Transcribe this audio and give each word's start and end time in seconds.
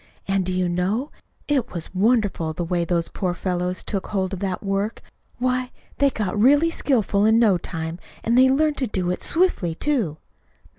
And, 0.27 0.43
do 0.47 0.51
you 0.51 0.67
know? 0.67 1.11
it 1.47 1.73
was 1.73 1.93
wonderful, 1.93 2.53
the 2.53 2.63
way 2.63 2.83
those 2.83 3.07
poor 3.07 3.35
fellows 3.35 3.83
took 3.83 4.07
hold 4.07 4.33
of 4.33 4.39
that 4.39 4.63
work! 4.63 5.03
Why, 5.37 5.69
they 5.99 6.09
got 6.09 6.41
really 6.41 6.71
skillful 6.71 7.23
in 7.23 7.37
no 7.37 7.59
time, 7.59 7.99
and 8.23 8.35
they 8.35 8.49
learned 8.49 8.77
to 8.77 8.87
do 8.87 9.11
it 9.11 9.21
swiftly, 9.21 9.75
too." 9.75 10.17